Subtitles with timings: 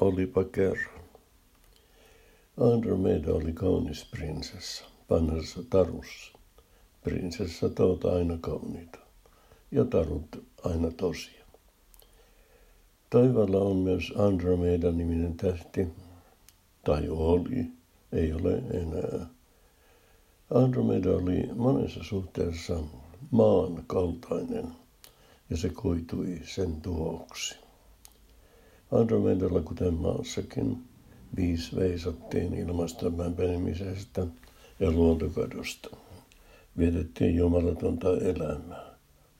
[0.00, 1.00] Olipa kerran.
[2.56, 6.38] Andromeda oli kaunis prinsessa, vanhassa tarussa.
[7.04, 8.98] Prinsessa ovat aina kauniita
[9.70, 11.44] ja tarut aina tosia.
[13.10, 15.88] Taivaalla on myös Andromeda-niminen tähti,
[16.84, 17.66] tai oli,
[18.12, 19.26] ei ole enää.
[20.54, 22.80] Andromeda oli monessa suhteessa
[23.30, 24.68] maan kaltainen
[25.50, 27.59] ja se koitui sen tuhoksi.
[28.92, 30.78] Andromedalla, kuten maassakin,
[31.36, 34.26] viisi veisattiin ilmaston lämpenemisestä
[34.80, 35.96] ja luontokadosta.
[36.78, 38.90] Vietettiin jumalatonta elämää,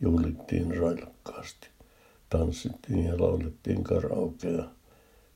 [0.00, 1.68] juhlittiin railakkaasti,
[2.28, 4.64] tanssittiin ja laulettiin karaokea,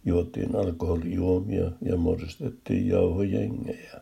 [0.05, 4.00] juotiin alkoholijuomia ja muodostettiin jauhojengejä.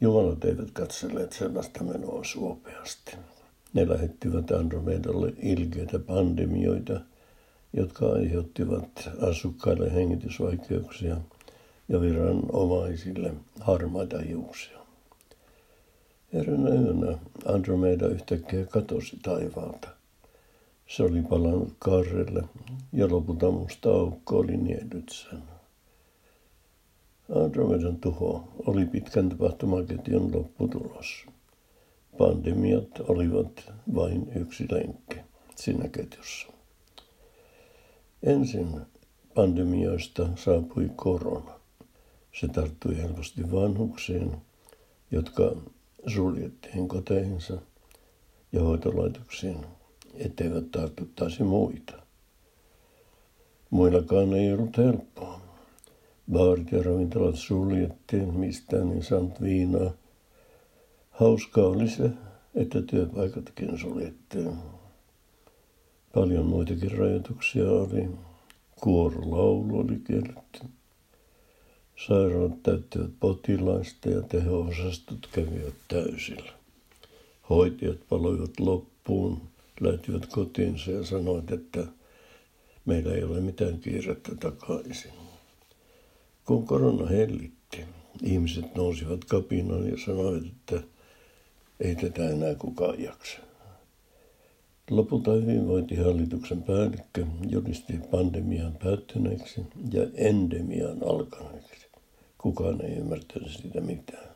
[0.00, 3.16] Jumalat eivät katselleet sellaista menoa suopeasti.
[3.74, 7.00] Ne lähettivät Andromedalle ilkeitä pandemioita,
[7.76, 11.16] jotka aiheuttivat asukkaille hengitysvaikeuksia
[11.88, 14.78] ja viranomaisille harmaita hiuksia.
[16.32, 19.88] Eränä yönä Andromeda yhtäkkiä katosi taivaalta.
[20.86, 22.42] Se oli palannut karrelle
[22.92, 25.42] ja lopulta musta aukko oli niellyt sen.
[27.44, 31.26] Andromedan tuho oli pitkän tapahtumaketjun lopputulos.
[32.18, 35.16] Pandemiat olivat vain yksi lenkki
[35.56, 36.53] siinä ketjussa.
[38.24, 38.80] Ensin
[39.34, 41.60] pandemioista saapui korona.
[42.40, 44.36] Se tarttui helposti vanhuksiin,
[45.10, 45.56] jotka
[46.06, 47.58] suljettiin koteihinsa
[48.52, 49.66] ja hoitolaitoksiin,
[50.14, 51.92] etteivät tartuttaisi muita.
[53.70, 55.40] Muillakaan ei ollut helppoa.
[56.32, 59.90] Baarit ja ravintolat suljettiin, mistään niin saanut viinaa.
[61.10, 62.10] Hauskaa oli se,
[62.54, 64.52] että työpaikatkin suljettiin.
[66.14, 68.08] Paljon muitakin rajoituksia oli.
[68.80, 70.60] Kuorolaulu oli kielletty.
[72.06, 76.52] Sairaalat täyttivät potilaista ja teho-osastot kävivät täysillä.
[77.50, 79.40] Hoitajat paloivat loppuun,
[79.80, 81.86] lähtivät kotiinsa ja sanoivat, että
[82.84, 85.12] meillä ei ole mitään kiirettä takaisin.
[86.44, 87.84] Kun korona hellitti,
[88.22, 90.82] ihmiset nousivat kapinaan ja sanoivat, että
[91.80, 93.38] ei tätä enää kukaan jaksa.
[94.90, 99.60] Lopulta hyvinvointihallituksen päällikkö julisti pandemian päättyneeksi
[99.92, 101.86] ja endemian alkaneeksi.
[102.38, 104.28] Kukaan ei ymmärtänyt sitä mitään.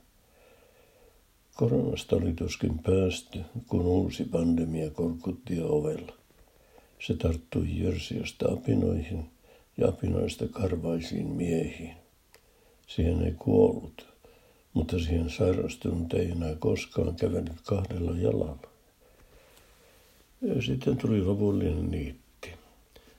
[1.57, 6.13] Koronasta oli tuskin päästy, kun uusi pandemia korkutti ovella.
[7.07, 9.31] Se tarttui Jörsiöstä apinoihin
[9.77, 11.95] ja apinoista karvaisiin miehiin.
[12.87, 14.07] Siihen ei kuollut,
[14.75, 18.78] mutta siihen sairastunut ei enää koskaan kävellyt kahdella jalalla.
[20.67, 22.51] Sitten tuli lopullinen niitti.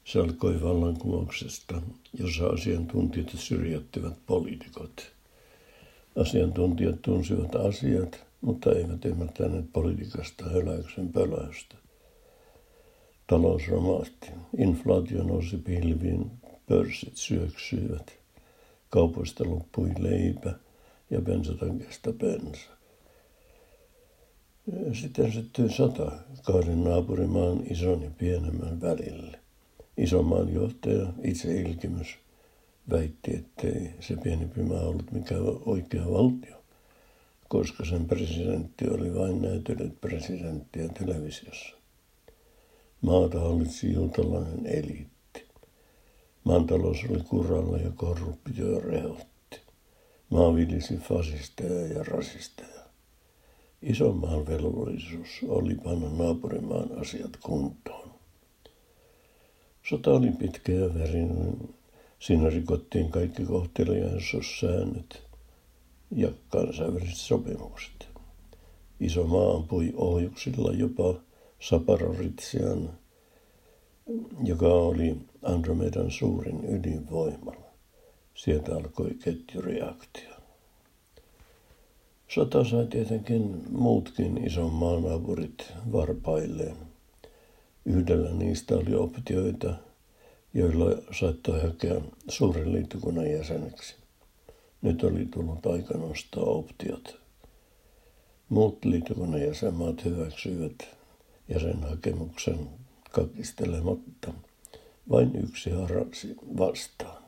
[0.06, 1.82] Se alkoi vallankumouksesta,
[2.20, 5.12] jossa asiantuntijat syrjättivät poliitikot.
[6.16, 11.76] Asiantuntijat tunsivat asiat, mutta eivät ymmärtäneet politiikasta höläyksen pöläystä.
[13.28, 14.28] Talous romahti,
[14.58, 16.32] inflaatio nousi pilviin,
[16.68, 18.14] pörssit syöksyivät,
[18.90, 20.54] kaupoista loppui leipä
[21.10, 22.79] ja bensatankeesta bensa.
[24.94, 26.12] Sitten syttyi sota
[26.44, 29.40] kahden naapurimaan ison ja pienemmän välille.
[29.98, 32.08] Isomaan johtaja, itse Ilkimys,
[32.90, 36.64] väitti, ettei se pienempi maa ollut mikään oikea valtio,
[37.48, 41.76] koska sen presidentti oli vain näytellyt presidenttiä televisiossa.
[43.02, 45.44] Maata hallitsi juutalainen eliitti.
[46.44, 49.60] Maantalous oli kuralla ja korruptio rehotti.
[50.30, 52.79] Maa vilisi fasisteja ja rasisteja.
[53.82, 58.10] Isomman velvollisuus oli panna naapurimaan asiat kuntoon.
[59.90, 61.58] Sota oli pitkä ja verinen.
[62.20, 65.24] Siinä rikottiin kaikki kohteliaisuussäännöt
[66.16, 68.08] ja kansainväliset sopimukset.
[69.00, 71.14] Iso maa ampui ohjuksilla jopa
[71.60, 72.94] Saparoritsian,
[74.44, 77.70] joka oli Andromedan suurin ydinvoimala.
[78.34, 80.39] Sieltä alkoi ketjureaktio.
[82.30, 86.76] Sota sai tietenkin muutkin ison maanaapurit varpailleen.
[87.86, 89.74] Yhdellä niistä oli optioita,
[90.54, 93.96] joilla saattoi hakea suuren liittokunnan jäseneksi.
[94.82, 97.20] Nyt oli tullut aika nostaa optiot.
[98.50, 100.76] Muut liittokunnan jäsenmaat hyväksyivät
[101.48, 102.70] jäsenhakemuksen
[103.12, 104.34] kakistelematta.
[105.10, 107.24] Vain yksi harasi vastaan.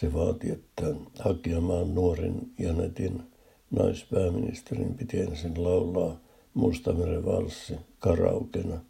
[0.00, 0.86] Se vaati, että
[1.18, 3.33] hakijamaan nuorin Janetin
[3.70, 6.20] Naispääministerin piti ensin laulaa
[6.54, 8.80] Mustameren valssi karaukena,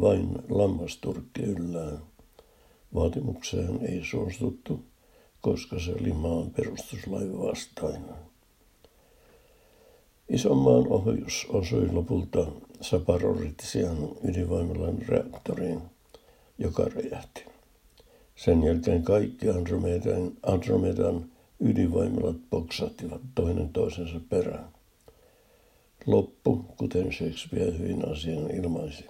[0.00, 1.98] vain lammasturkki yllään.
[2.94, 4.84] Vaatimukseen ei suostuttu,
[5.40, 8.14] koska se oli maan perustuslain vastainen.
[10.28, 12.46] Isonmaan ohjus osui lopulta
[12.80, 15.82] Saparoritian ydinvoimalan reaktoriin,
[16.58, 17.44] joka räjähti.
[18.36, 24.68] Sen jälkeen kaikki Andromedan, Andromedan ydinvoimalat poksahtivat toinen toisensa perään.
[26.06, 29.06] Loppu, kuten Shakespeare hyvin asian ilmaisi,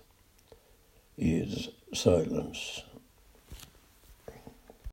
[1.19, 2.94] is silence.